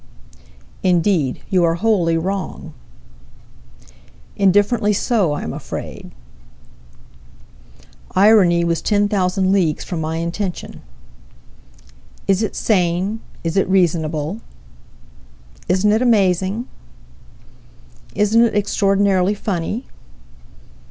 Indeed, 0.81 1.43
you 1.51 1.63
are 1.63 1.75
wholly 1.75 2.17
wrong 2.17 2.73
Indifferently 4.35 4.93
so, 4.93 5.33
I 5.33 5.43
am 5.43 5.53
afraid 5.53 6.09
Irony 8.15 8.63
was 8.63 8.81
ten 8.81 9.07
thousand 9.07 9.51
leagues 9.51 9.83
from 9.83 10.01
my 10.01 10.15
intention 10.17 10.81
Is 12.27 12.41
it 12.41 12.55
sane 12.55 13.19
is 13.43 13.55
it 13.55 13.69
reasonable? 13.69 14.41
Isn't 15.69 15.91
it 15.91 16.01
amazing? 16.01 16.67
Isn't 18.15 18.41
it 18.43 18.55
extraordinarily 18.55 19.35
funny? 19.35 19.85